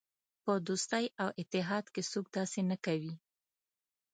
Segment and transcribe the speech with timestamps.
[0.43, 3.13] په دوستۍ او اتحاد کې څوک داسې نه کوي.